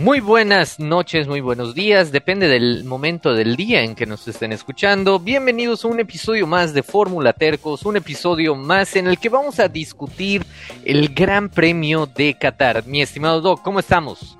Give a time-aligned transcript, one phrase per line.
[0.00, 4.50] Muy buenas noches, muy buenos días, depende del momento del día en que nos estén
[4.50, 5.18] escuchando.
[5.18, 9.60] Bienvenidos a un episodio más de Fórmula Tercos, un episodio más en el que vamos
[9.60, 10.46] a discutir
[10.86, 12.86] el Gran Premio de Qatar.
[12.86, 14.38] Mi estimado Doc, ¿cómo estamos?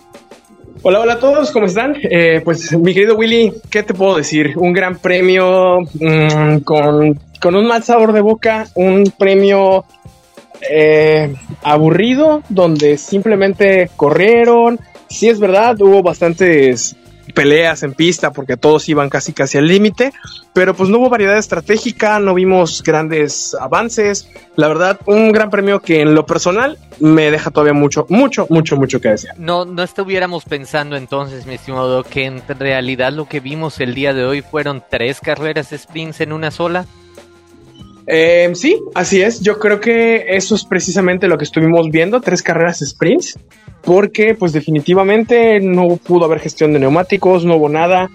[0.80, 1.94] Hola, hola a todos, ¿cómo están?
[2.04, 4.54] Eh, pues mi querido Willy, ¿qué te puedo decir?
[4.56, 9.84] Un gran premio mmm, con, con, un mal sabor de boca, un premio
[10.70, 14.80] eh, aburrido donde simplemente corrieron,
[15.10, 16.96] sí es verdad, hubo bastantes
[17.34, 20.12] peleas en pista porque todos iban casi casi al límite,
[20.52, 24.28] pero pues no hubo variedad estratégica, no vimos grandes avances.
[24.56, 28.76] La verdad, un gran premio que en lo personal me deja todavía mucho, mucho, mucho,
[28.76, 29.30] mucho que decir.
[29.36, 34.12] No, no estuviéramos pensando entonces, mi estimado, que en realidad lo que vimos el día
[34.12, 36.86] de hoy fueron tres carreras sprints en una sola.
[38.06, 39.40] Eh, sí, así es.
[39.40, 43.38] Yo creo que eso es precisamente lo que estuvimos viendo, tres carreras sprints
[43.82, 48.10] porque pues definitivamente no pudo haber gestión de neumáticos, no hubo nada.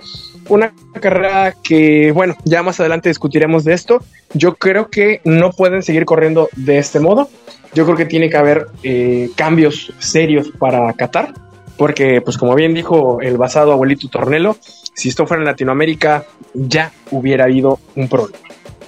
[0.48, 4.04] Una carrera que, bueno, ya más adelante discutiremos de esto.
[4.34, 7.30] Yo creo que no pueden seguir corriendo de este modo.
[7.74, 11.34] Yo creo que tiene que haber eh, cambios serios para Qatar,
[11.78, 14.56] porque pues como bien dijo el basado abuelito Tornelo,
[14.94, 18.40] si esto fuera en Latinoamérica ya hubiera habido un problema.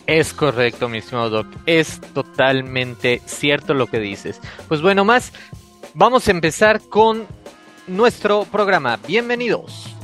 [0.05, 1.47] Es correcto, mi estimado Doc.
[1.65, 4.39] Es totalmente cierto lo que dices.
[4.69, 5.33] Pues bueno, más
[5.99, 7.25] Vamos a empezar con
[7.87, 8.99] nuestro programa.
[9.07, 9.95] Bienvenidos.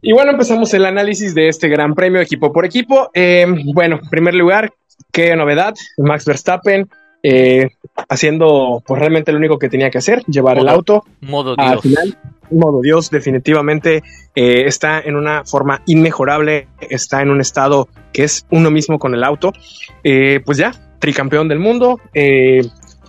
[0.00, 3.10] Y bueno, empezamos el análisis de este gran premio equipo por equipo.
[3.12, 4.72] Eh, bueno, en primer lugar,
[5.12, 6.88] qué novedad, Max Verstappen
[7.22, 7.68] eh,
[8.08, 11.82] haciendo pues realmente lo único que tenía que hacer, llevar modo, el auto modo Dios.
[11.82, 12.16] final.
[12.50, 14.02] Modo Dios definitivamente
[14.34, 19.14] eh, está en una forma inmejorable, está en un estado que es uno mismo con
[19.14, 19.52] el auto.
[20.04, 22.00] Eh, pues ya, tricampeón del mundo.
[22.14, 22.62] Eh,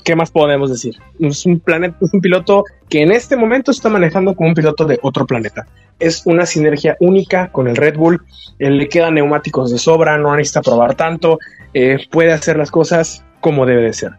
[0.04, 0.96] ¿Qué más podemos decir?
[1.20, 4.98] Es un planeta, un piloto que en este momento está manejando como un piloto de
[5.04, 5.68] otro planeta.
[6.00, 8.22] Es una sinergia única con el Red Bull.
[8.58, 11.38] Le quedan neumáticos de sobra, no necesita probar tanto.
[12.10, 14.12] Puede hacer las cosas como debe de ser.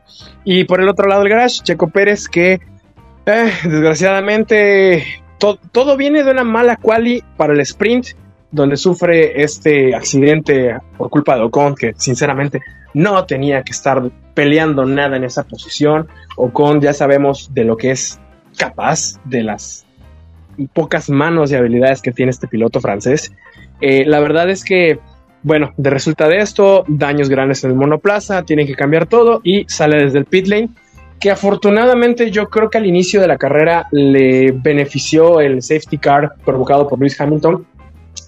[0.44, 2.60] Y por el otro lado del garage, Checo Pérez, que
[3.26, 5.04] eh, desgraciadamente
[5.38, 8.08] to todo viene de una mala quali para el sprint,
[8.50, 12.60] donde sufre este accidente por culpa de Ocon, que sinceramente
[12.94, 14.02] no tenía que estar
[14.34, 16.08] peleando nada en esa posición.
[16.36, 18.20] Ocon ya sabemos de lo que es
[18.56, 19.86] capaz, de las
[20.74, 23.32] pocas manos y habilidades que tiene este piloto francés.
[23.80, 24.98] Eh, la verdad es que
[25.42, 29.64] bueno, de resulta de esto, daños grandes en el monoplaza, tienen que cambiar todo y
[29.68, 30.68] sale desde el pit lane,
[31.20, 36.32] que afortunadamente yo creo que al inicio de la carrera le benefició el safety car
[36.44, 37.66] provocado por Luis Hamilton,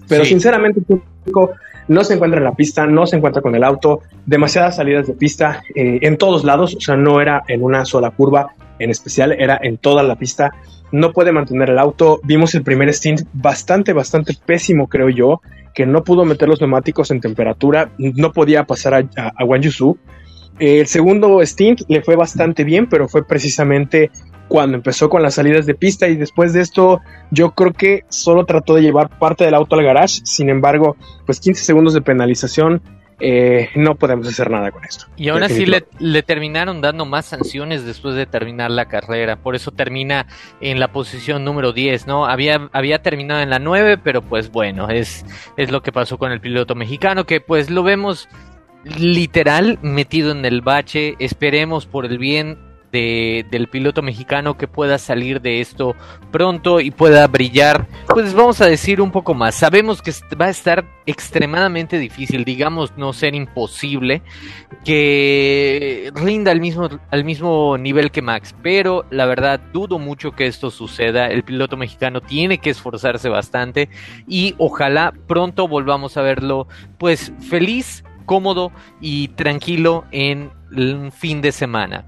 [0.07, 0.31] pero sí.
[0.31, 1.53] sinceramente el público
[1.89, 5.15] no se encuentra en la pista, no se encuentra con el auto, demasiadas salidas de
[5.15, 9.33] pista eh, en todos lados, o sea, no era en una sola curva en especial,
[9.33, 10.53] era en toda la pista,
[10.93, 15.41] no puede mantener el auto, vimos el primer stint bastante, bastante pésimo creo yo,
[15.75, 19.63] que no pudo meter los neumáticos en temperatura, no podía pasar a, a, a Wang
[19.63, 19.97] Yusu.
[20.63, 24.13] El segundo stint le fue bastante bien, pero fue precisamente
[24.47, 27.01] cuando empezó con las salidas de pista y después de esto
[27.33, 30.97] yo creo que solo trató de llevar parte del auto al garage, sin embargo,
[31.27, 32.81] pues 15 segundos de penalización
[33.19, 35.07] eh, no podemos hacer nada con esto.
[35.17, 39.57] Y aún así le, le, terminaron dando más sanciones después de terminar la carrera, por
[39.57, 40.29] eso termina
[40.61, 42.27] en la posición número 10, ¿no?
[42.27, 46.31] Había, había terminado en la 9, pero pues bueno, es, es lo que pasó con
[46.31, 48.29] el piloto mexicano, que pues lo vemos
[48.85, 52.59] literal metido en el bache, esperemos por el bien
[52.93, 55.97] de, del piloto mexicano que pueda salir de esto
[56.31, 59.55] pronto y pueda brillar, pues vamos a decir un poco más.
[59.55, 64.23] Sabemos que va a estar extremadamente difícil, digamos no ser imposible,
[64.85, 70.47] que rinda al mismo, al mismo nivel que Max, pero la verdad dudo mucho que
[70.47, 71.29] esto suceda.
[71.29, 73.89] El piloto mexicano tiene que esforzarse bastante
[74.29, 76.69] y ojalá pronto volvamos a verlo
[76.99, 82.07] pues feliz, cómodo y tranquilo en un fin de semana.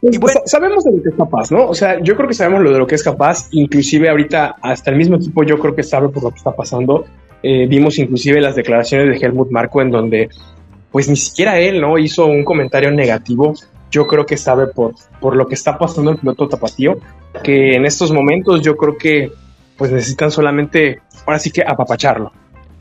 [0.00, 1.68] Bueno, sabemos de lo que es capaz, ¿no?
[1.68, 4.90] O sea, yo creo que sabemos lo de lo que es capaz, inclusive ahorita hasta
[4.90, 7.04] el mismo equipo yo creo que sabe por lo que está pasando.
[7.42, 10.30] Eh, vimos inclusive las declaraciones de Helmut Marco en donde
[10.90, 11.98] pues ni siquiera él, ¿no?
[11.98, 13.52] Hizo un comentario negativo.
[13.90, 16.98] Yo creo que sabe por, por lo que está pasando el piloto tapatío,
[17.42, 19.30] que en estos momentos yo creo que
[19.76, 22.32] pues necesitan solamente, ahora sí que apapacharlo.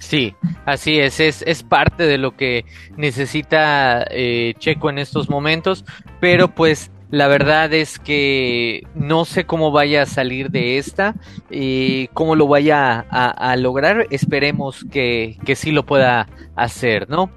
[0.05, 0.35] Sí,
[0.67, 2.63] así es, es, es parte de lo que
[2.95, 5.83] necesita eh, Checo en estos momentos,
[6.19, 11.15] pero pues la verdad es que no sé cómo vaya a salir de esta,
[11.49, 14.05] eh, cómo lo vaya a, a lograr.
[14.11, 17.31] Esperemos que, que, sí lo pueda hacer, ¿no?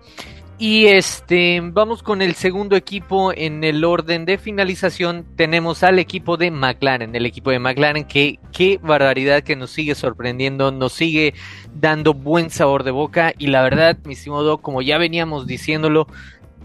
[0.61, 5.25] Y este, vamos con el segundo equipo en el orden de finalización.
[5.37, 9.95] Tenemos al equipo de McLaren, el equipo de McLaren que qué barbaridad que nos sigue
[9.95, 11.35] sorprendiendo, nos sigue
[11.75, 16.09] dando buen sabor de boca y la verdad, mi estimado, como ya veníamos diciéndolo,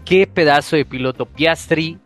[0.04, 1.98] qué pedazo de piloto Piastri,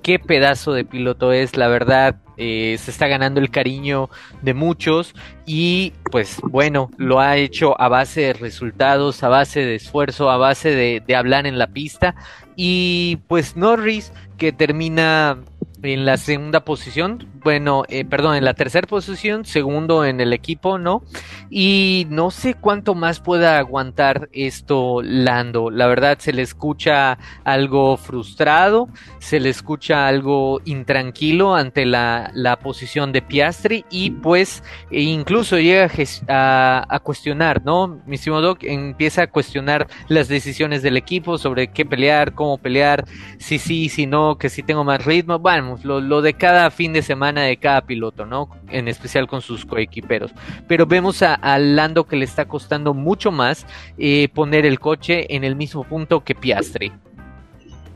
[0.00, 4.10] qué pedazo de piloto es, la verdad, eh, se está ganando el cariño
[4.42, 5.14] de muchos
[5.46, 10.36] y pues bueno, lo ha hecho a base de resultados, a base de esfuerzo, a
[10.36, 12.14] base de, de hablar en la pista
[12.56, 15.38] y pues Norris que termina
[15.82, 20.78] en la segunda posición, bueno, eh, perdón, en la tercera posición, segundo en el equipo,
[20.78, 21.02] ¿no?
[21.50, 25.70] Y no sé cuánto más pueda aguantar esto Lando.
[25.70, 28.88] La verdad se le escucha algo frustrado,
[29.18, 35.58] se le escucha algo intranquilo ante la, la posición de Piastri y pues e incluso
[35.58, 35.90] llega
[36.28, 38.00] a, a, cuestionar, ¿no?
[38.06, 43.04] Mi Doc empieza a cuestionar las decisiones del equipo sobre qué pelear, cómo pelear,
[43.38, 45.38] si sí, si no, que si tengo más ritmo.
[45.38, 48.48] Bueno, lo, lo de cada fin de semana de cada piloto, ¿no?
[48.68, 50.32] En especial con sus coequiperos.
[50.68, 53.66] Pero vemos a, a Lando que le está costando mucho más
[53.98, 56.92] eh, poner el coche en el mismo punto que Piastri.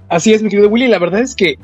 [0.08, 0.88] Así es, mi querido Willy.
[0.88, 1.56] La verdad es que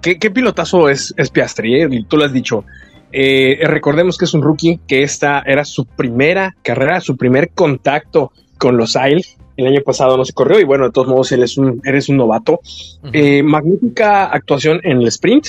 [0.00, 2.04] qué, qué, pilotazo es, es Piastri, ¿eh?
[2.08, 2.64] tú lo has dicho.
[3.10, 8.32] Eh, recordemos que es un rookie, que esta era su primera carrera, su primer contacto
[8.58, 9.24] con los AIL.
[9.58, 12.08] El año pasado no se corrió y bueno, de todos modos, él es un, eres
[12.08, 12.60] un novato.
[13.02, 13.10] Uh -huh.
[13.12, 15.48] eh, magnífica actuación en el sprint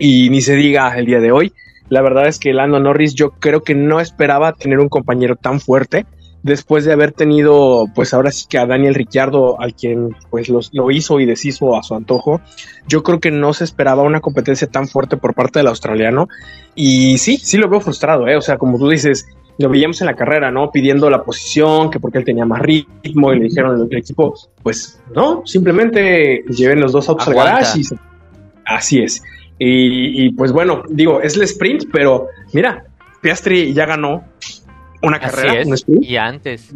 [0.00, 1.52] y ni se diga el día de hoy.
[1.88, 5.60] La verdad es que Lando Norris yo creo que no esperaba tener un compañero tan
[5.60, 6.06] fuerte
[6.42, 10.70] después de haber tenido pues ahora sí que a Daniel Ricciardo al quien pues los,
[10.72, 12.40] lo hizo y deshizo a su antojo
[12.88, 16.28] yo creo que no se esperaba una competencia tan fuerte por parte del australiano
[16.74, 19.26] y sí, sí lo veo frustrado eh, o sea como tú dices
[19.60, 20.70] lo veíamos en la carrera, ¿no?
[20.70, 25.00] Pidiendo la posición, que porque él tenía más ritmo, y le dijeron al equipo, pues
[25.14, 27.50] no, simplemente lleven los dos autos Aguanta.
[27.50, 27.96] al garage y se...
[28.64, 29.22] así es.
[29.58, 32.84] Y, y, pues bueno, digo, es el sprint, pero mira,
[33.20, 34.24] Piastri ya ganó
[35.02, 35.66] una Así carrera, es.
[35.66, 36.02] un sprint.
[36.04, 36.70] Y antes.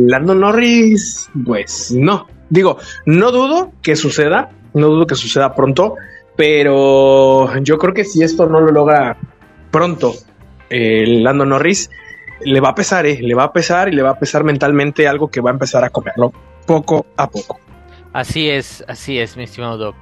[0.00, 2.26] Lando Norris, pues no.
[2.50, 5.94] Digo, no dudo que suceda, no dudo que suceda pronto,
[6.36, 9.16] pero yo creo que si esto no lo logra
[9.70, 10.12] pronto,
[10.68, 11.90] el Lando Norris,
[12.40, 15.08] le va a pesar, eh, le va a pesar y le va a pesar mentalmente
[15.08, 16.32] algo que va a empezar a comerlo
[16.66, 17.58] poco a poco.
[18.12, 19.96] Así es, así es, mi estimado Doc.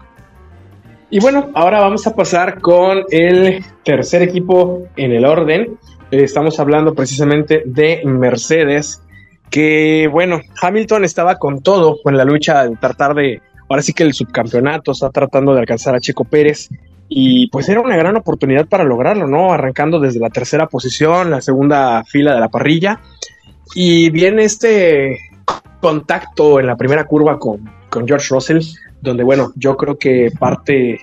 [1.10, 5.78] Y bueno, ahora vamos a pasar con el tercer equipo en el orden.
[6.10, 9.02] Eh, estamos hablando precisamente de Mercedes,
[9.50, 14.02] que bueno, Hamilton estaba con todo, con la lucha de tratar de, ahora sí que
[14.02, 16.68] el subcampeonato, está tratando de alcanzar a Checo Pérez.
[17.08, 19.52] Y pues era una gran oportunidad para lograrlo, ¿no?
[19.52, 23.00] Arrancando desde la tercera posición, la segunda fila de la parrilla.
[23.74, 25.18] Y viene este
[25.80, 28.60] contacto en la primera curva con, con George Russell,
[29.00, 30.98] donde bueno, yo creo que parte,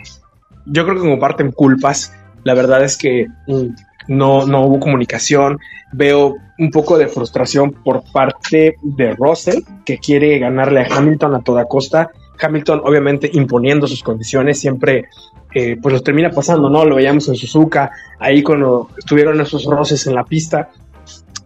[0.66, 2.14] yo creo que como parten culpas,
[2.44, 3.68] la verdad es que mm,
[4.08, 5.60] no, no hubo comunicación,
[5.92, 11.42] veo un poco de frustración por parte de Russell, que quiere ganarle a Hamilton a
[11.42, 12.10] toda costa,
[12.42, 15.10] Hamilton obviamente imponiendo sus condiciones, siempre
[15.54, 16.86] eh, pues los termina pasando, ¿no?
[16.86, 20.70] Lo veíamos en Suzuka, ahí cuando estuvieron esos roces en la pista,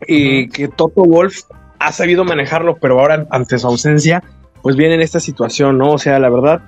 [0.07, 1.41] y que Toto Wolf
[1.79, 4.23] ha sabido manejarlo, pero ahora ante su ausencia,
[4.61, 5.93] pues viene en esta situación, ¿no?
[5.93, 6.61] O sea, la verdad,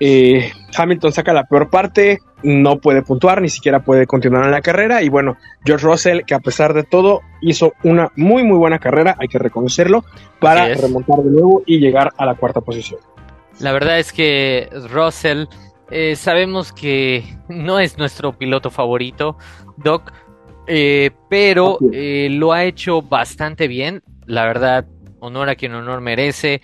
[0.00, 4.60] eh, Hamilton saca la peor parte, no puede puntuar, ni siquiera puede continuar en la
[4.60, 5.02] carrera.
[5.02, 9.16] Y bueno, George Russell, que a pesar de todo, hizo una muy, muy buena carrera,
[9.18, 10.04] hay que reconocerlo,
[10.40, 13.00] para remontar de nuevo y llegar a la cuarta posición.
[13.60, 15.46] La verdad es que Russell,
[15.90, 19.36] eh, sabemos que no es nuestro piloto favorito,
[19.76, 20.12] Doc,
[20.66, 24.02] eh, pero eh, lo ha hecho bastante bien.
[24.26, 24.86] La verdad,
[25.22, 26.60] honor a quien honor merece,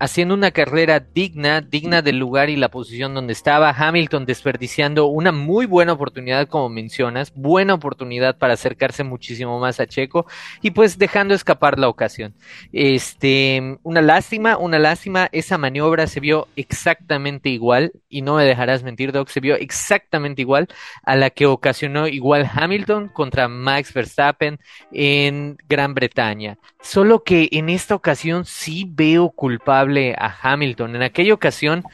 [0.00, 5.32] haciendo una carrera digna, digna del lugar y la posición donde estaba, Hamilton desperdiciando una
[5.32, 10.26] muy buena oportunidad, como mencionas, buena oportunidad para acercarse muchísimo más a Checo
[10.62, 12.34] y pues dejando escapar la ocasión.
[12.72, 18.82] Este, una lástima, una lástima, esa maniobra se vio exactamente igual, y no me dejarás
[18.82, 20.66] mentir, Doc, se vio exactamente igual
[21.04, 24.58] a la que ocasionó igual Hamilton contra Max Verstappen
[24.92, 26.58] en Gran Bretaña.
[26.80, 30.96] Solo que en esta ocasión sí veo culpable a Hamilton.
[30.96, 31.84] En aquella ocasión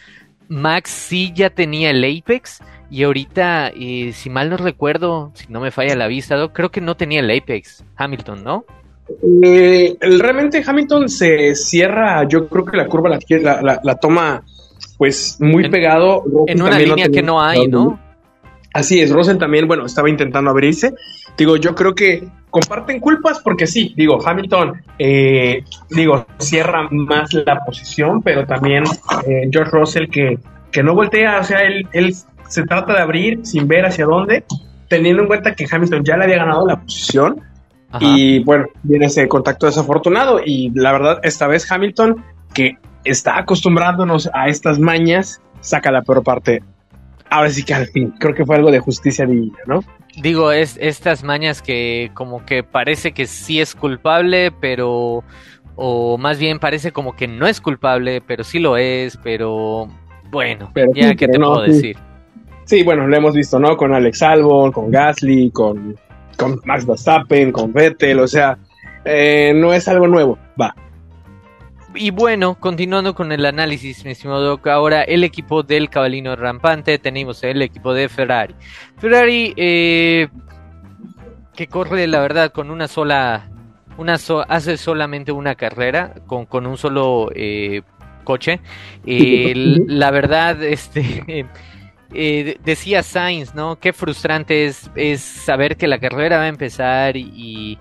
[0.48, 5.60] Max sí ya tenía el Apex y ahorita, eh, si mal no recuerdo, si no
[5.60, 8.64] me falla la vista, Doc, creo que no tenía el Apex Hamilton, ¿no?
[9.42, 14.44] Eh, realmente Hamilton se cierra, yo creo que la curva la, la, la, la toma
[14.98, 16.22] pues muy en, pegado.
[16.46, 17.98] En una línea no que no hay, ¿no?
[18.72, 20.94] Así es, Rosen también, bueno, estaba intentando abrirse.
[21.36, 27.64] Digo, yo creo que comparten culpas porque sí, digo, Hamilton, eh, digo, cierra más la
[27.64, 28.84] posición, pero también
[29.26, 30.38] eh, George Russell que,
[30.70, 32.14] que no voltea, o sea, él, él
[32.48, 34.44] se trata de abrir sin ver hacia dónde,
[34.88, 37.40] teniendo en cuenta que Hamilton ya le había ganado la posición.
[37.98, 42.24] Y bueno, viene ese contacto desafortunado y la verdad, esta vez Hamilton,
[42.54, 46.62] que está acostumbrándonos a estas mañas, saca la peor parte
[47.30, 49.82] ahora sí que al fin, creo que fue algo de justicia divina, ¿no?
[50.20, 55.24] Digo, es estas mañas que como que parece que sí es culpable, pero
[55.76, 59.88] o más bien parece como que no es culpable, pero sí lo es, pero
[60.30, 61.96] bueno, ya que te puedo decir.
[62.64, 63.76] Sí, bueno, lo hemos visto, ¿no?
[63.76, 65.96] Con Alex Albon, con Gasly, con,
[66.36, 68.58] con Max Verstappen, con Vettel, o sea,
[69.04, 70.74] eh, no es algo nuevo, va,
[71.94, 77.42] y bueno, continuando con el análisis, mi estimado ahora el equipo del cabalino rampante, tenemos
[77.42, 78.54] el equipo de Ferrari.
[78.98, 80.28] Ferrari, eh,
[81.54, 83.50] que corre, la verdad, con una sola,
[83.98, 84.18] una
[84.48, 87.82] hace solamente una carrera, con, con un solo eh,
[88.24, 88.60] coche.
[89.06, 89.52] Eh,
[89.86, 91.46] la verdad, este...
[92.64, 93.78] decía Sainz, ¿no?
[93.78, 97.78] Qué frustrante es, es saber que la carrera va a empezar y,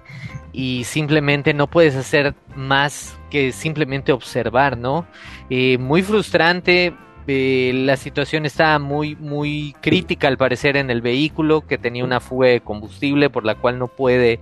[0.51, 5.05] y simplemente no puedes hacer más que simplemente observar, ¿no?
[5.49, 6.93] Eh, muy frustrante,
[7.31, 12.19] eh, la situación está muy, muy crítica al parecer en el vehículo, que tenía una
[12.19, 14.39] fuga de combustible por la cual no puede,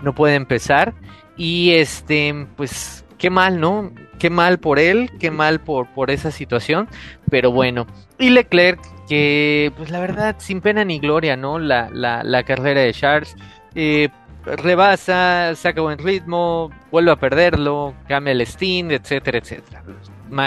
[0.00, 0.94] no puede empezar.
[1.36, 3.92] Y este, pues, qué mal, ¿no?
[4.18, 6.88] Qué mal por él, qué mal por, por esa situación.
[7.30, 7.86] Pero bueno,
[8.18, 11.58] y Leclerc, que pues la verdad, sin pena ni gloria, ¿no?
[11.58, 13.36] La, la, la carrera de Charles.
[13.74, 14.08] Eh,
[14.44, 19.82] rebasa, saca buen ritmo, vuelve a perderlo, cambia el Steam, etcétera, etcétera.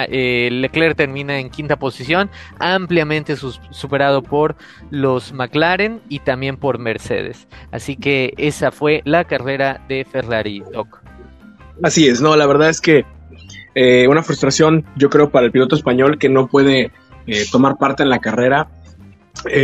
[0.08, 4.56] Eh, Leclerc termina en quinta posición, ampliamente superado por
[4.90, 7.48] los McLaren y también por Mercedes.
[7.72, 10.64] Así que esa fue la carrera de Ferrari.
[11.82, 13.06] Así es, no, la verdad es que
[13.76, 16.92] eh, una frustración, yo creo, para el piloto español que no puede
[17.28, 18.70] eh, tomar parte en la carrera.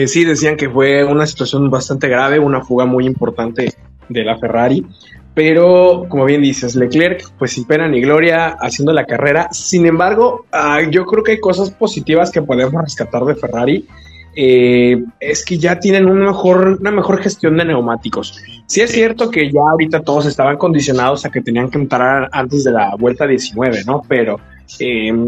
[0.07, 3.74] sí, decían que fue una situación bastante grave, una fuga muy importante
[4.10, 4.86] de la Ferrari.
[5.34, 9.48] Pero, como bien dices, Leclerc, pues sin pena ni gloria haciendo la carrera.
[9.51, 13.88] Sin embargo, ah, yo creo que hay cosas positivas que podemos rescatar de Ferrari.
[14.36, 18.36] Eh, es que ya tienen una mejor, una mejor gestión de neumáticos.
[18.68, 22.63] Sí es cierto que ya ahorita todos estaban condicionados a que tenían que entrar antes
[22.63, 24.01] de la vuelta 19, ¿no?
[24.08, 24.39] Pero
[24.80, 25.28] em,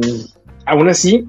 [0.65, 1.25] aún así,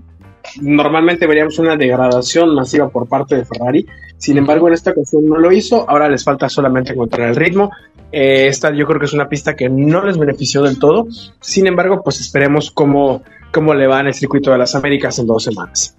[0.61, 3.87] normalmente veríamos una degradación masiva por parte de Ferrari.
[4.16, 5.88] Sin embargo, en esta ocasión no lo hizo.
[5.88, 7.71] Ahora les falta solamente encontrar el ritmo.
[8.12, 11.06] Eh, esta yo creo que es una pista que no les benefició del todo.
[11.40, 15.26] Sin embargo, pues esperemos cómo, cómo le va en el circuito de las Américas en
[15.26, 15.97] dos semanas.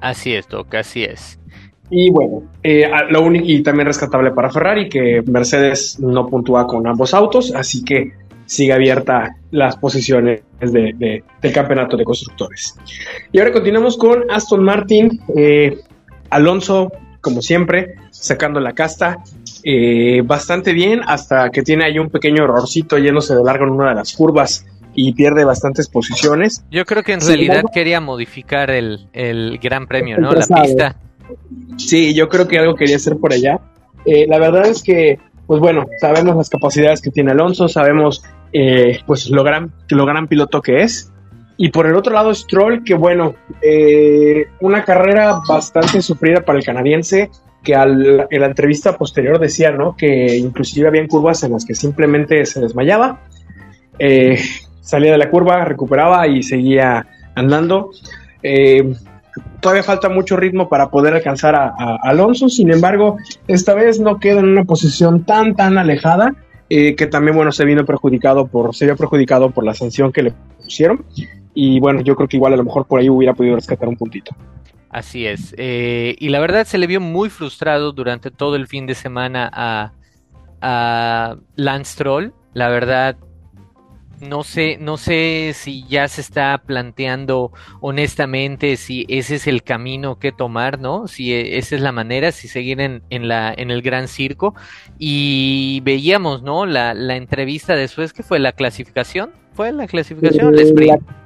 [0.00, 1.38] Así es, Doc, así es.
[1.90, 6.86] Y bueno, eh, lo único y también rescatable para Ferrari que Mercedes no puntúa con
[6.86, 8.12] ambos autos, así que
[8.46, 12.76] sigue abierta las posiciones de, del campeonato de constructores.
[13.30, 15.78] Y ahora continuamos con Aston Martin, eh,
[16.30, 19.18] Alonso, como siempre, sacando la casta.
[19.64, 23.90] Eh, bastante bien, hasta que tiene ahí un pequeño errorcito yéndose de largo en una
[23.90, 26.64] de las curvas y pierde bastantes posiciones.
[26.70, 29.08] Yo creo que en realidad quería modificar el,
[29.62, 30.32] gran premio, ¿no?
[30.32, 30.96] La pista.
[31.76, 33.60] Sí, yo creo que algo quería hacer por allá.
[34.04, 35.18] Eh, la verdad es que,
[35.52, 40.26] pues bueno, sabemos las capacidades que tiene Alonso, sabemos eh, pues lo gran, lo gran
[40.26, 41.12] piloto que es.
[41.58, 46.64] Y por el otro lado, Stroll, que bueno, eh, una carrera bastante sufrida para el
[46.64, 47.30] canadiense,
[47.62, 49.94] que al, en la entrevista posterior decía, ¿no?
[49.94, 53.20] Que inclusive había curvas en las que simplemente se desmayaba,
[53.98, 54.38] eh,
[54.80, 57.90] salía de la curva, recuperaba y seguía andando.
[59.60, 63.16] Todavía falta mucho ritmo para poder alcanzar a, Alonso, sin embargo,
[63.48, 66.34] esta vez no queda en una posición tan, tan alejada
[66.68, 70.22] eh, que también, bueno, se vino perjudicado por, se vio perjudicado por la sanción que
[70.22, 71.04] le pusieron.
[71.54, 73.96] Y bueno, yo creo que igual a lo mejor por ahí hubiera podido rescatar un
[73.96, 74.34] puntito.
[74.88, 75.54] Así es.
[75.58, 79.50] Eh, y la verdad se le vio muy frustrado durante todo el fin de semana
[79.52, 79.92] a,
[80.60, 82.32] a Lance Troll.
[82.54, 83.16] La verdad,
[84.22, 87.50] no sé, no sé si ya se está planteando
[87.80, 91.08] honestamente si ese es el camino que tomar, ¿no?
[91.08, 94.54] Si e, esa es la manera, si seguir en, en la, en el gran circo.
[94.98, 96.66] Y veíamos, ¿no?
[96.66, 99.30] La, la entrevista después, que fue la clasificación.
[99.54, 100.54] ¿Fue la clasificación?
[100.54, 100.64] La,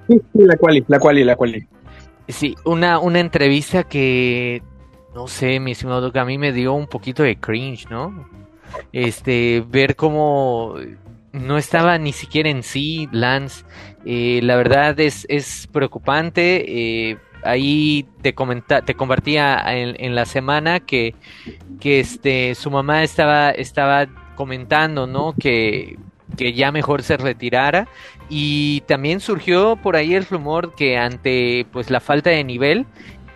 [0.08, 1.68] sí, la quali, la quali, la quali.
[2.28, 4.62] Sí, una, una entrevista que,
[5.14, 8.26] no sé, mi estimado a mí me dio un poquito de cringe, ¿no?
[8.92, 10.74] Este, ver cómo
[11.36, 13.64] no estaba ni siquiera en sí Lance.
[14.04, 16.64] Eh, la verdad es, es preocupante.
[17.10, 21.14] Eh, ahí te comenta, te compartía en, la semana que,
[21.80, 25.34] que este, su mamá estaba, estaba comentando, ¿no?
[25.38, 25.96] Que,
[26.36, 27.88] que ya mejor se retirara
[28.28, 32.84] y también surgió por ahí el rumor que ante pues la falta de nivel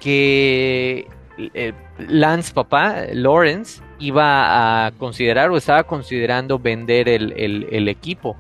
[0.01, 1.07] que
[1.39, 7.33] eh, Lance papá Lawrence iba a considerar o estaba considerando vender el,
[7.71, 8.37] el, equipo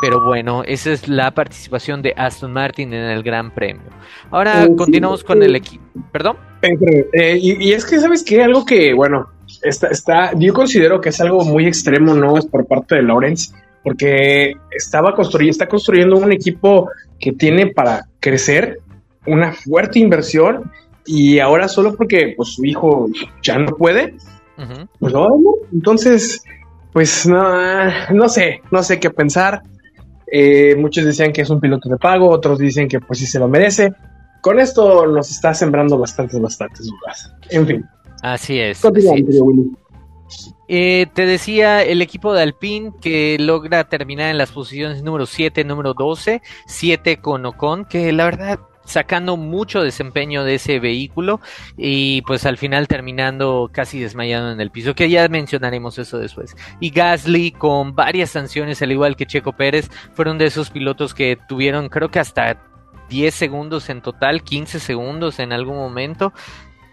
[0.00, 3.90] pero bueno, esa es la participación de Aston Martin en el Gran Premio.
[4.30, 5.82] Ahora continuamos con el equipo.
[6.12, 6.36] ¿Perdón?
[6.62, 8.42] Eh, y, es que, ¿sabes qué?
[8.42, 9.30] Algo que, bueno,
[9.62, 12.36] está, está, yo considero que es algo muy extremo, ¿no?
[12.36, 18.06] Es por parte de Lawrence, porque estaba construyendo, está construyendo un equipo que tiene para
[18.20, 18.80] crecer
[19.26, 20.70] una fuerte inversión
[21.06, 23.08] y ahora solo porque pues, su hijo
[23.42, 24.14] ya no puede,
[24.98, 25.14] pues
[25.72, 26.42] entonces,
[26.92, 29.62] pues no, no sé, no sé qué pensar.
[30.30, 33.38] Eh, muchos decían que es un piloto de pago, otros dicen que pues sí se
[33.38, 33.92] lo merece.
[34.40, 37.32] Con esto nos está sembrando bastantes, bastantes dudas.
[37.50, 37.84] En fin.
[38.22, 38.80] Así es.
[40.68, 45.64] Eh, te decía el equipo de Alpine que logra terminar en las posiciones número 7,
[45.64, 51.40] número 12, 7 con Ocon, que la verdad sacando mucho desempeño de ese vehículo
[51.76, 56.56] y pues al final terminando casi desmayado en el piso, que ya mencionaremos eso después.
[56.80, 61.38] Y Gasly con varias sanciones, al igual que Checo Pérez, fueron de esos pilotos que
[61.48, 62.62] tuvieron creo que hasta
[63.08, 66.32] 10 segundos en total, 15 segundos en algún momento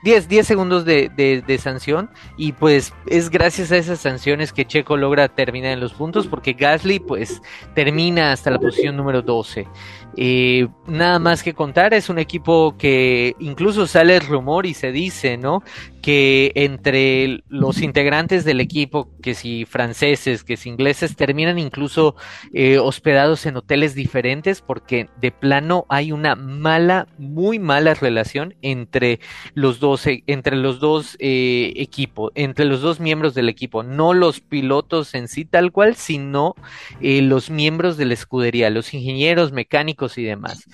[0.04, 4.98] 10, 10 segundos de, de, sanción y pues es gracias a esas sanciones que Checo
[4.98, 7.42] logra terminar en los puntos porque Gasly pues
[7.74, 9.68] termina hasta la posición número 12.
[10.16, 14.92] Eh, nada más que contar, es un equipo que incluso sale el rumor y se
[14.92, 15.64] dice, ¿no?
[16.04, 22.16] Que entre los integrantes del equipo, que si franceses, que si ingleses, terminan incluso
[22.54, 29.22] eh, hospedados en hoteles diferentes porque de plano hay una mala, muy mala relación entre
[29.56, 34.42] los dos, eh, entre los dos equipos, entre los dos miembros del equipo, no los
[34.42, 36.56] pilotos en sí tal cual, sino
[37.00, 40.68] los miembros de la escudería, los ingenieros mecánicos, y demás.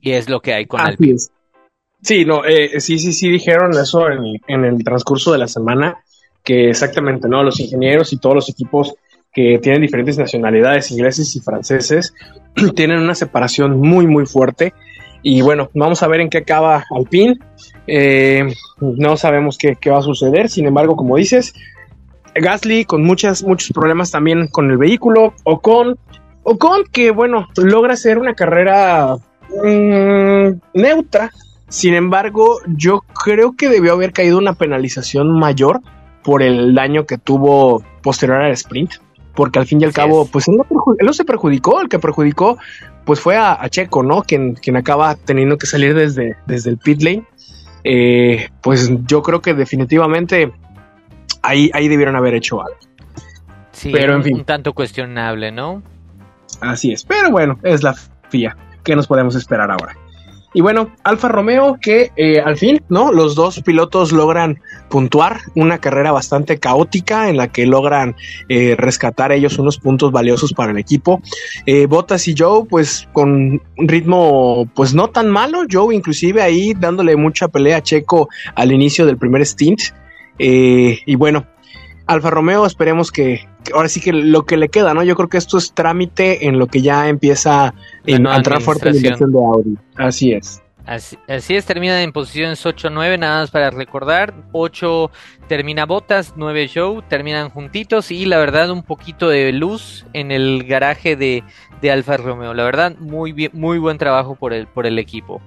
[0.00, 1.18] Y es lo que hay con Alpine.
[2.02, 5.98] Sí, no, eh, sí, sí, sí dijeron eso en, el transcurso de la semana,
[6.42, 7.42] que exactamente, ¿no?
[7.42, 8.94] Los ingenieros y todos los equipos
[9.32, 12.14] que tienen diferentes nacionalidades, ingleses y franceses,
[12.74, 14.72] tienen una separación muy, muy fuerte.
[15.22, 17.38] Y bueno, vamos a ver en qué acaba Alpine.
[17.86, 20.48] Eh, no sabemos qué, qué, va a suceder.
[20.48, 21.52] Sin embargo, como dices,
[22.34, 25.34] Gasly con muchas, muchos problemas también con el vehículo.
[25.44, 25.98] o con
[26.92, 29.16] que bueno, logra hacer una carrera
[29.62, 31.30] mm, neutra.
[31.70, 35.80] Sin embargo, yo creo que debió haber caído una penalización mayor
[36.22, 38.94] por el daño que tuvo posterior al sprint.
[39.34, 42.58] Porque al fin y al cabo, pues él no, se perjudicó, el que perjudicó
[43.04, 44.22] pues fue a, Checo, ¿no?
[44.22, 47.24] Quien, quien acaba teniendo que salir desde, desde el pit lane.
[47.84, 50.52] Eh, pues yo creo que definitivamente
[51.42, 52.76] ahí, ahí debieron haber hecho algo.
[53.70, 54.36] Sí, pero en fin.
[54.38, 55.82] Un tanto cuestionable, ¿no?
[56.60, 57.94] Así es, pero bueno, es la
[58.28, 58.56] FIA.
[58.82, 59.96] ¿Qué nos podemos esperar ahora?
[60.52, 63.12] Y bueno, Alfa Romeo que eh, al fin, ¿no?
[63.12, 68.16] Los dos pilotos logran puntuar una carrera bastante caótica en la que logran
[68.48, 71.22] eh, rescatar ellos unos puntos valiosos para el equipo.
[71.66, 75.62] Eh, Bottas y Joe, pues con un ritmo pues no tan malo.
[75.70, 79.80] Joe inclusive ahí dándole mucha pelea a Checo al inicio del primer stint.
[80.38, 81.46] y bueno,
[82.06, 85.02] Alfa Romeo esperemos que, ahora sí que lo que le queda, ¿no?
[85.02, 87.74] Yo creo que esto es trámite en lo que ya empieza a
[88.06, 89.76] entrar fuerte la inversión de Audi.
[89.96, 90.62] Así es.
[90.86, 94.34] Así, es, termina en posiciones 8-9, nada más para recordar.
[94.50, 95.10] 8
[95.46, 100.64] termina Botas, 9 Joe, terminan juntitos y la verdad un poquito de luz en el
[100.64, 101.44] garaje de,
[101.80, 102.54] de Alfa Romeo.
[102.54, 105.40] La verdad, muy bien, muy buen trabajo por el, por el equipo.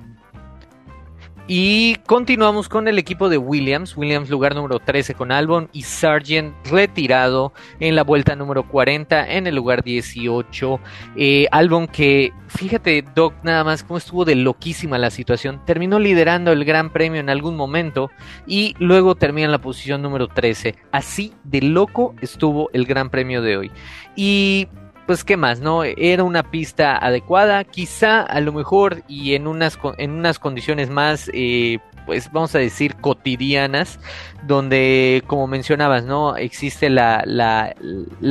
[1.46, 3.98] Y continuamos con el equipo de Williams.
[3.98, 7.52] Williams lugar número 13 con Albon y Sargent retirado
[7.82, 10.80] en la vuelta número 40 en el lugar 18.
[11.18, 15.62] Eh, Albon que, fíjate Doc, nada más cómo estuvo de loquísima la situación.
[15.66, 18.10] Terminó liderando el Gran Premio en algún momento
[18.48, 20.76] y luego termina en la posición número 13.
[20.94, 23.72] Así de loco estuvo el Gran Premio de hoy.
[24.16, 24.70] Y
[25.14, 25.84] pues qué más, ¿no?
[25.84, 31.30] Era una pista adecuada, quizá a lo mejor y en unas, en unas condiciones más,
[31.36, 34.00] eh, pues vamos a decir cotidianas,
[34.48, 36.36] donde como mencionabas, ¿no?
[36.36, 37.76] Existe la, la,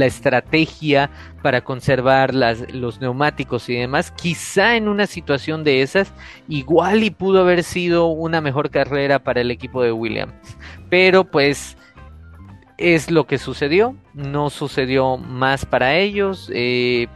[0.05, 1.09] estrategia
[1.41, 6.13] para conservar los neumáticos y demás, quizá en una situación de esas,
[6.49, 10.35] igual y pudo haber sido una mejor carrera para el equipo de Williams,
[10.91, 11.77] pero pues
[12.83, 17.07] es lo que sucedió, no sucedió más para ellos, eh,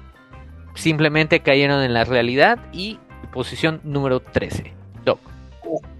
[0.74, 2.98] simplemente cayeron en la realidad y
[3.32, 4.72] posición número 13.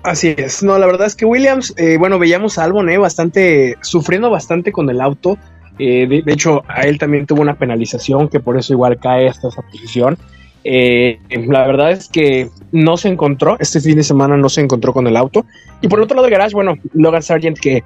[0.05, 3.77] Así es, no, la verdad es que Williams, eh, bueno, veíamos a Albon eh, bastante,
[3.83, 5.37] sufriendo bastante con el auto.
[5.77, 9.63] De, hecho, a él también tuvo una penalización que por eso igual cae hasta esa
[9.63, 10.17] posición.
[10.65, 15.09] La verdad es que no se encontró, este fin de semana no se encontró con
[15.09, 15.45] el auto.
[15.83, 17.83] Y por el otro lado Garage, bueno, Logan Sargent que,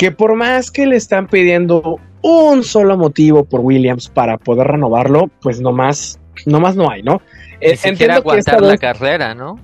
[0.00, 5.28] que por más que le están pidiendo un solo motivo por Williams para poder renovarlo,
[5.42, 7.20] pues nomás, nomás no hay, ¿no?
[7.60, 9.60] Ni siquiera aguantar la carrera, ¿no?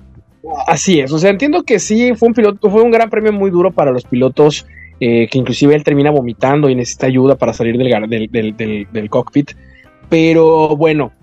[0.67, 3.49] Así es, o sea, entiendo que sí, fue un piloto, fue un gran premio muy
[3.49, 4.67] duro para los pilotos,
[4.99, 9.53] eh, que inclusive él termina vomitando y necesita ayuda para salir del, del, del, cockpit.
[10.07, 11.13] Pero bueno,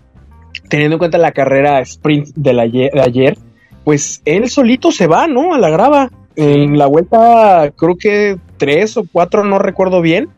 [0.68, 3.38] teniendo en cuenta la carrera sprint de, ayer, de ayer,
[3.85, 5.55] pues él solito se va, ¿no?
[5.55, 6.11] A la grava.
[6.36, 10.28] En la vuelta, creo que tres o cuatro, no recuerdo bien.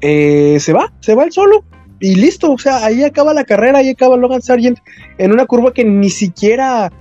[0.00, 1.64] Eh, se va, se va él solo.
[2.00, 4.78] Y listo, o sea, ahí acaba la carrera, ahí acaba Logan Sargent
[5.18, 6.92] en una curva que ni siquiera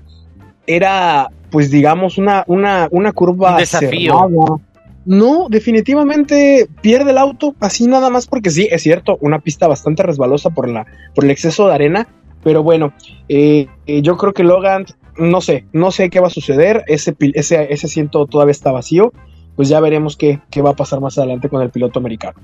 [0.66, 3.52] era, pues digamos, una, una, una curva.
[3.52, 4.60] Un desafío.
[5.06, 10.04] No, definitivamente pierde el auto, así nada más porque sí, es cierto, una pista bastante
[10.04, 10.86] resbalosa por, la,
[11.16, 12.08] por el exceso de arena,
[12.44, 12.92] pero bueno,
[13.30, 14.86] eh, eh, yo creo que Logan,
[15.18, 19.14] no sé, no sé qué va a suceder, ese, ese, ese asiento todavía está vacío,
[19.56, 22.40] pues ya veremos qué, qué va a pasar más adelante con el piloto americano.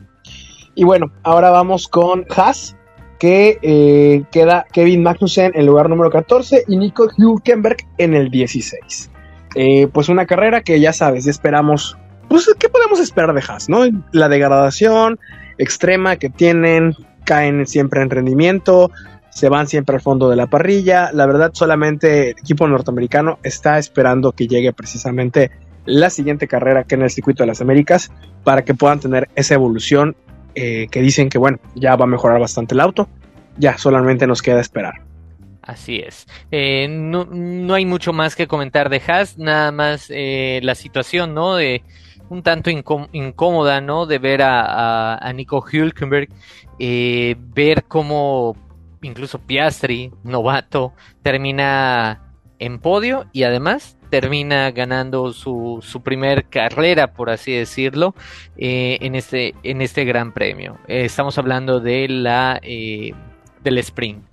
[0.75, 2.75] Y bueno, ahora vamos con Haas,
[3.19, 8.29] que eh, queda Kevin Magnussen en el lugar número 14 y Nico Hülkenberg en el
[8.29, 9.11] 16.
[9.55, 11.97] Eh, pues una carrera que ya sabes, esperamos.
[12.27, 13.69] Pues, ¿qué podemos esperar de Haas?
[13.69, 13.85] ¿no?
[14.11, 15.19] La degradación
[15.57, 18.91] extrema que tienen, caen siempre en rendimiento,
[19.33, 21.11] se van siempre al fondo de la parrilla.
[21.11, 25.51] La verdad, solamente el equipo norteamericano está esperando que llegue precisamente
[25.85, 28.11] la siguiente carrera que en el circuito de las Américas
[28.43, 30.15] para que puedan tener esa evolución
[30.55, 33.09] eh, que dicen que bueno, ya va a mejorar bastante el auto.
[33.57, 35.01] Ya solamente nos queda esperar.
[35.61, 36.27] Así es.
[36.51, 41.33] Eh, no, no, hay mucho más que comentar de Haas, nada más eh, la situación,
[41.33, 41.55] ¿no?
[41.55, 41.83] De
[42.29, 44.05] un tanto incómoda, ¿no?
[44.05, 46.29] De ver a, a, Nico Hülkenberg,
[47.53, 48.57] ver cómo
[49.03, 57.29] incluso Piastri, novato, termina en podio y además termina ganando su, su primer carrera, por
[57.29, 58.13] así decirlo,
[58.57, 60.77] eh, en, este, en este gran premio.
[60.87, 63.11] Eh, estamos hablando de la, eh,
[63.63, 64.23] del sprint.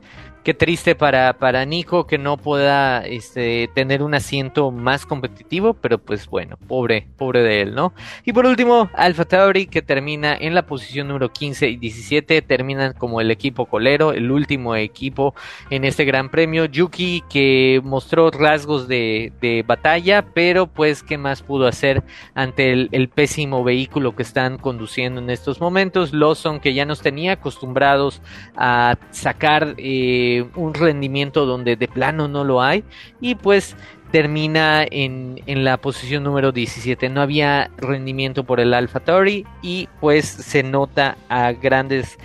[0.42, 5.98] Qué triste para, para Nico que no pueda este, tener un asiento más competitivo, pero
[5.98, 7.92] pues bueno, pobre, pobre de él, ¿no?
[8.24, 12.94] Y por último, Alfa Tauri que termina en la posición número 15 y 17, terminan
[12.94, 15.34] como el equipo colero, el último equipo
[15.68, 16.64] en este gran premio.
[16.64, 22.88] Yuki que mostró rasgos de, de batalla, pero pues qué más pudo hacer ante el,
[22.92, 26.14] el, pésimo vehículo que están conduciendo en estos momentos.
[26.14, 28.22] Lawson que ya nos tenía acostumbrados
[28.56, 29.74] a sacar...
[29.76, 32.84] Eh, un rendimiento donde de plano no lo hay
[33.20, 33.76] y pues
[34.10, 37.08] termina en, en, la posición número 17.
[37.08, 42.18] No había rendimiento por el Alpha Tauri y pues se nota a grandes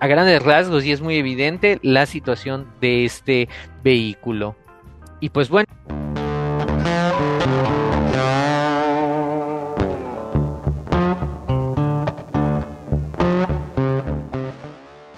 [0.00, 3.48] a grandes rasgos y es muy evidente la situación de este
[3.82, 4.56] vehículo.
[5.20, 5.68] Y pues bueno.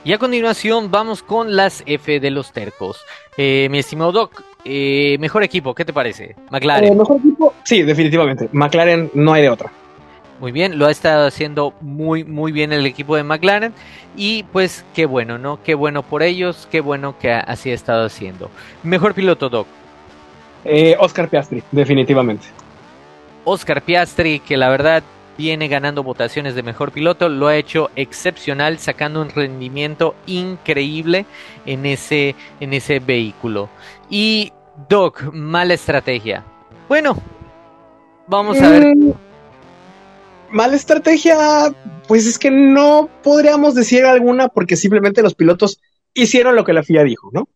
[0.06, 3.00] Y a continuación vamos con las F de los tercos.
[3.38, 6.36] Eh, mi estimado Doc, eh, mejor equipo, ¿qué te parece?
[6.50, 6.92] McLaren.
[6.92, 8.50] Eh, mejor equipo, sí, definitivamente.
[8.52, 9.72] McLaren no hay de otra.
[10.40, 13.72] Muy bien, lo ha estado haciendo muy, muy bien el equipo de McLaren.
[14.14, 15.62] Y pues qué bueno, ¿no?
[15.62, 18.50] Qué bueno por ellos, qué bueno que así ha estado haciendo.
[18.82, 19.66] Mejor piloto, Doc.
[20.98, 22.46] Oscar Piastri, definitivamente.
[23.44, 25.02] Oscar Piastri, que la verdad
[25.36, 31.26] viene ganando votaciones de mejor piloto, lo ha hecho excepcional, sacando un rendimiento increíble
[31.66, 33.68] en ese, en ese vehículo.
[34.10, 34.52] Y
[34.88, 36.44] Doc, mala estrategia.
[36.88, 37.16] Bueno,
[38.26, 38.96] vamos a ver.
[38.96, 39.12] Mm,
[40.50, 41.36] mala estrategia,
[42.06, 45.80] pues es que no podríamos decir alguna porque simplemente los pilotos
[46.14, 47.48] hicieron lo que la FIA dijo, ¿no?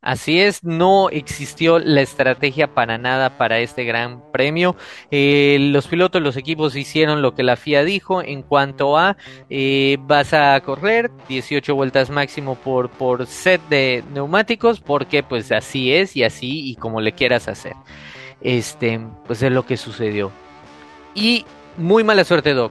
[0.00, 4.76] Así es, no existió la estrategia para nada para este gran premio.
[5.10, 9.16] Eh, los pilotos, los equipos hicieron lo que la FIA dijo en cuanto a
[9.50, 15.92] eh, vas a correr 18 vueltas máximo por, por set de neumáticos porque pues así
[15.92, 17.74] es y así y como le quieras hacer.
[18.40, 20.30] Este, pues es lo que sucedió.
[21.12, 21.44] Y
[21.76, 22.70] muy mala suerte, Doc.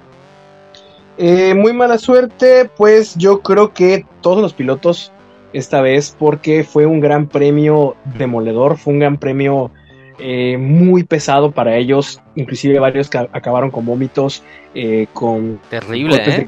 [1.18, 5.12] Eh, muy mala suerte, pues yo creo que todos los pilotos
[5.54, 9.72] esta vez porque fue un gran premio demoledor, fue un gran premio
[10.20, 16.18] eh, muy pesado para ellos, inclusive varios que acabaron con vómitos, eh, con terrible.
[16.18, 16.48] ¿eh?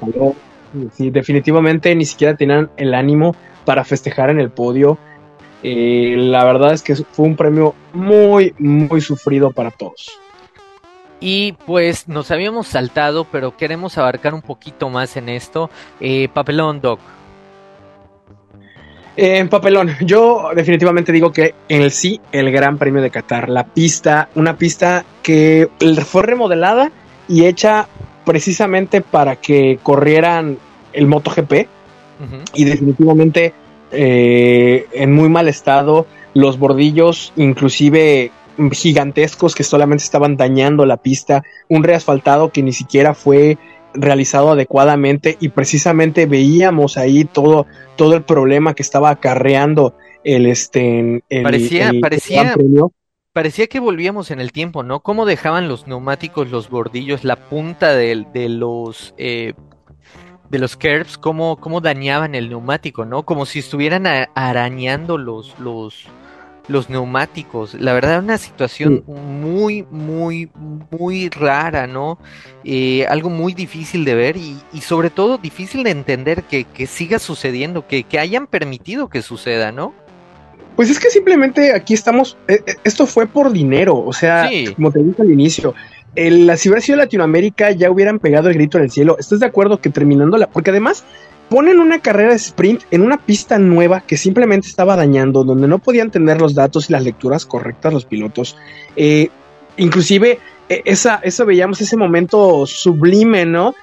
[0.94, 3.36] Sí, definitivamente ni siquiera tenían el ánimo
[3.66, 4.98] para festejar en el podio.
[5.64, 10.10] Eh, la verdad es que fue un premio muy, muy sufrido para todos.
[11.20, 15.70] Y pues nos habíamos saltado, pero queremos abarcar un poquito más en esto.
[16.00, 17.00] Eh, papelón, Doc.
[19.16, 23.66] En papelón, yo definitivamente digo que en el sí, el Gran Premio de Qatar, la
[23.66, 25.70] pista, una pista que
[26.06, 26.92] fue remodelada
[27.28, 27.88] y hecha
[28.26, 30.58] precisamente para que corrieran
[30.94, 31.68] el MotoGP
[32.54, 33.54] y definitivamente
[33.92, 38.32] eh, en muy mal estado, los bordillos inclusive
[38.72, 43.58] gigantescos que solamente estaban dañando la pista, un reasfaltado que ni siquiera fue
[43.94, 51.24] realizado adecuadamente y precisamente veíamos ahí todo, todo el problema que estaba acarreando el este
[51.44, 52.56] parecía parecía
[53.32, 57.96] parecía que volvíamos en el tiempo no cómo dejaban los neumáticos los bordillos la punta
[57.96, 59.54] de, de los eh,
[60.50, 66.08] de los curbs cómo, cómo dañaban el neumático no como si estuvieran arañando los los
[66.70, 67.74] los neumáticos.
[67.74, 70.50] La verdad, una situación muy, muy,
[70.92, 72.20] muy rara, ¿no?
[72.64, 77.86] Eh, algo muy difícil de ver y, sobre todo difícil de entender que, siga sucediendo,
[77.88, 79.94] que, hayan permitido que suceda, ¿no?
[80.76, 84.92] Pues es que simplemente aquí estamos, eh, eh, esto fue por dinero, o sea, como
[84.92, 85.74] te dije al inicio,
[86.16, 89.18] el, si hubiera sido Latinoamérica ya hubieran pegado el grito en el cielo.
[89.20, 90.48] ¿Estás de acuerdo que terminando la...
[90.50, 91.04] Porque además
[91.50, 95.80] ponen una carrera de sprint en una pista nueva que simplemente estaba dañando, donde no
[95.80, 98.56] podían tener los datos y las lecturas correctas los pilotos.
[98.96, 99.30] Eh,
[99.78, 103.74] inclusive e, esa, eso veíamos ese momento sublime, ¿no?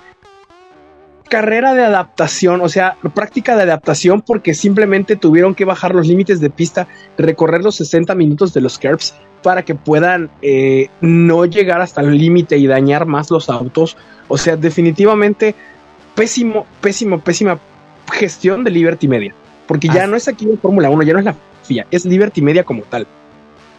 [1.29, 6.39] Carrera de adaptación, o sea, práctica de adaptación porque simplemente tuvieron que bajar los límites
[6.39, 6.87] de pista,
[7.19, 12.17] recorrer los 60 minutos de los curbs para que puedan eh, no llegar hasta el
[12.17, 13.97] límite y dañar más los autos.
[14.29, 15.57] O sea, definitivamente
[16.17, 17.61] pésimo, pésimo, pésima
[18.13, 19.33] gestión de Liberty Media.
[19.69, 22.43] Porque ya no es aquí en Fórmula 1, ya no es la FIA, es Liberty
[22.43, 23.07] Media como tal.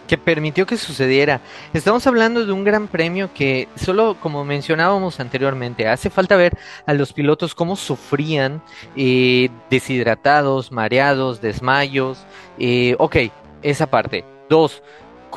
[0.07, 1.41] Que permitió que sucediera.
[1.73, 6.93] Estamos hablando de un gran premio que solo, como mencionábamos anteriormente, hace falta ver a
[6.93, 8.61] los pilotos cómo sufrían,
[8.95, 12.25] eh, deshidratados, mareados, desmayos.
[12.57, 13.17] Eh, ok,
[13.63, 14.23] esa parte.
[14.49, 14.81] Dos,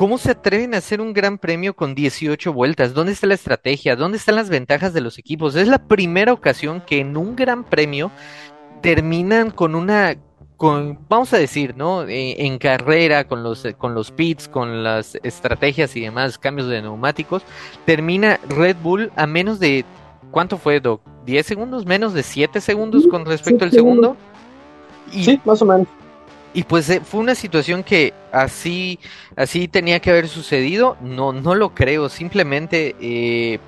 [0.01, 2.95] ¿Cómo se atreven a hacer un gran premio con 18 vueltas?
[2.95, 3.95] ¿Dónde está la estrategia?
[3.95, 5.55] ¿Dónde están las ventajas de los equipos?
[5.55, 8.09] Es la primera ocasión que en un gran premio
[8.81, 10.17] terminan con una
[10.57, 12.01] con, vamos a decir, ¿no?
[12.07, 16.81] Eh, en carrera, con los, con los pits, con las estrategias y demás, cambios de
[16.81, 17.43] neumáticos,
[17.85, 19.85] termina Red Bull a menos de,
[20.31, 21.03] ¿cuánto fue, Doc?
[21.27, 21.85] ¿10 segundos?
[21.85, 24.17] ¿Menos de 7 segundos con respecto al segundo?
[25.11, 25.87] sí, más o menos.
[26.55, 28.99] Y pues eh, fue una situación que así,
[29.35, 30.97] así tenía que haber sucedido.
[31.01, 32.09] No, no lo creo.
[32.09, 33.59] Simplemente eh,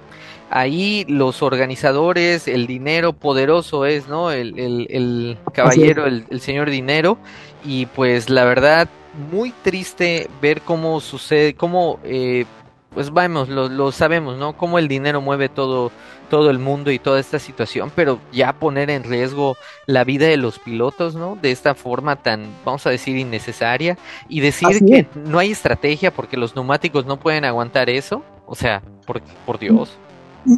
[0.50, 4.32] ahí los organizadores, el dinero poderoso es, ¿no?
[4.32, 7.18] El, el, caballero, el, el, señor dinero.
[7.66, 8.90] Y pues la verdad,
[9.32, 12.46] muy triste ver cómo sucede, cómo, eh,
[12.94, 14.54] pues vamos, lo, lo sabemos, ¿no?
[14.54, 15.92] Cómo el dinero mueve todo
[16.34, 20.38] todo el mundo y toda esta situación, pero ya poner en riesgo la vida de
[20.38, 21.38] los pilotos, ¿no?
[21.40, 26.36] De esta forma tan, vamos a decir, innecesaria y decir que no hay estrategia porque
[26.36, 29.96] los neumáticos no pueden aguantar eso, o sea, por, por Dios.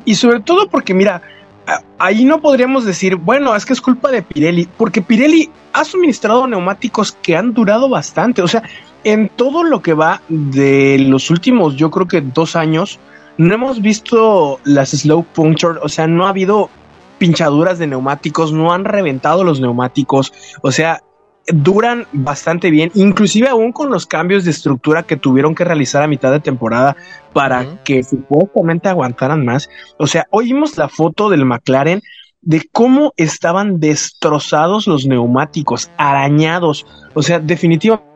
[0.06, 1.21] Y sobre todo porque, mira,
[1.98, 6.48] ahí no podríamos decir, bueno, es que es culpa de Pirelli, porque Pirelli ha suministrado
[6.48, 8.63] neumáticos que han durado bastante, o sea,
[9.06, 13.00] en todo lo que va de los últimos, yo creo que dos años,
[13.38, 16.70] no hemos visto las slow puncture, o sea, no ha habido
[17.20, 21.04] pinchaduras de neumáticos, no han reventado los neumáticos, o sea,
[21.48, 26.08] duran bastante bien, inclusive aún con los cambios de estructura que tuvieron que realizar a
[26.08, 26.98] mitad de temporada
[27.32, 29.70] para que supuestamente aguantaran más.
[29.98, 32.02] O sea, oímos la foto del McLaren
[32.41, 36.88] de cómo estaban destrozados los neumáticos, arañados.
[37.13, 38.14] O sea, definitivamente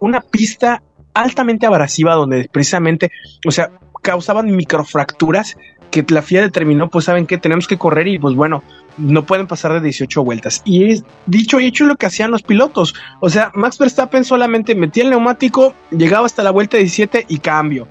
[0.00, 0.82] una pista
[1.14, 3.10] altamente abrasiva donde precisamente,
[3.46, 3.70] o sea,
[4.02, 5.56] causaban microfracturas
[5.90, 8.62] que la FIA determinó, pues saben que tenemos que correr y pues bueno,
[8.96, 10.62] no pueden pasar de 18 vueltas.
[10.64, 12.94] Y es dicho y hecho lo que hacían los pilotos.
[13.20, 17.88] O sea, Max Verstappen solamente metía el neumático, llegaba hasta la vuelta 17 y cambio.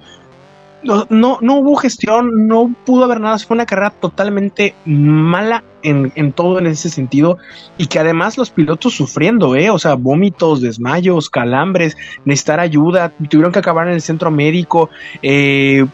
[0.84, 3.38] No, no, no hubo gestión, no pudo haber nada.
[3.40, 7.38] Fue una carrera totalmente mala en, en, todo en ese sentido.
[7.78, 9.70] Y que además los pilotos sufriendo, ¿eh?
[9.70, 14.90] O sea, vómitos, desmayos, calambres, necesitar ayuda, tuvieron que acabar en el centro médico.
[15.22, 15.86] Eh,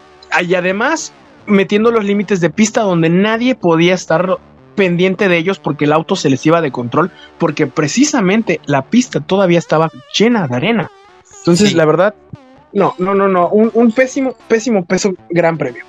[0.46, 1.12] y además
[1.46, 4.38] metiendo los límites de pista donde nadie podía estar
[4.74, 9.20] pendiente de ellos porque el auto se les iba de control, porque precisamente la pista
[9.20, 10.90] todavía estaba llena de arena.
[11.38, 12.14] Entonces, la verdad,
[12.76, 15.82] no, no, no, no, un, un, pésimo, pésimo, peso gran premio.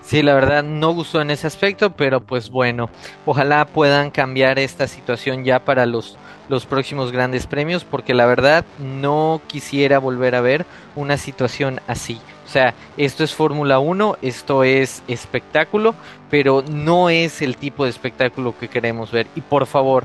[0.00, 2.88] Sí, la verdad no gustó en ese aspecto, pero pues bueno,
[3.26, 6.16] ojalá puedan cambiar esta situación ya para los,
[6.48, 10.64] los próximos grandes premios, porque la verdad no quisiera volver a ver
[10.96, 12.18] una situación así.
[12.52, 15.94] Sea, esto es Fórmula 1, esto es espectáculo,
[16.28, 19.26] pero no es el tipo de espectáculo que queremos ver.
[19.34, 20.04] Y por favor,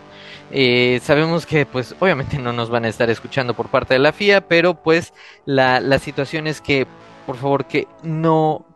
[0.49, 4.13] eh, sabemos que pues obviamente no nos van a estar escuchando por parte de la
[4.13, 5.13] FIA, pero pues
[5.45, 6.87] la, la situación es que
[7.25, 8.66] por favor que no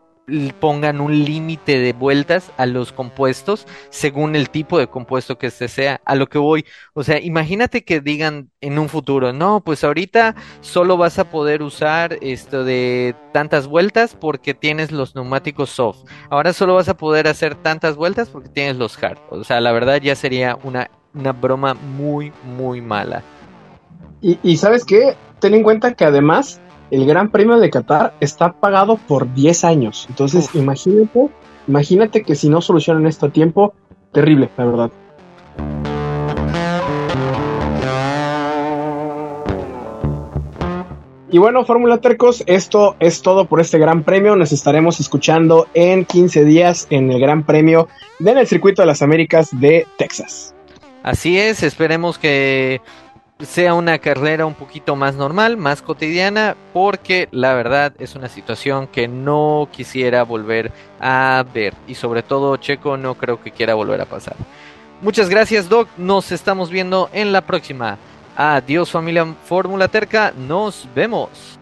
[0.60, 5.68] pongan un límite de vueltas a los compuestos según el tipo de compuesto que este
[5.68, 6.00] sea.
[6.04, 10.34] A lo que voy, o sea, imagínate que digan en un futuro, no, pues ahorita
[10.60, 16.04] solo vas a poder usar esto de tantas vueltas porque tienes los neumáticos soft.
[16.30, 19.18] Ahora solo vas a poder hacer tantas vueltas porque tienes los hard.
[19.30, 23.22] O sea, la verdad ya sería una, una broma muy, muy mala.
[24.20, 26.60] Y, y sabes qué, ten en cuenta que además
[26.92, 30.04] el Gran Premio de Qatar está pagado por 10 años.
[30.10, 31.30] Entonces, imagínate,
[31.66, 33.72] imagínate que si no solucionan esto a tiempo,
[34.12, 34.90] terrible, la verdad.
[41.30, 44.36] Y bueno, Fórmula Tercos, esto es todo por este Gran Premio.
[44.36, 47.88] Nos estaremos escuchando en 15 días en el Gran Premio
[48.20, 50.54] en el Circuito de las Américas de Texas.
[51.02, 52.80] Así es, esperemos que
[53.44, 58.86] sea una carrera un poquito más normal, más cotidiana, porque la verdad es una situación
[58.86, 64.00] que no quisiera volver a ver y sobre todo Checo no creo que quiera volver
[64.00, 64.36] a pasar.
[65.00, 67.98] Muchas gracias Doc, nos estamos viendo en la próxima.
[68.36, 71.58] Adiós familia Fórmula Terca, nos vemos.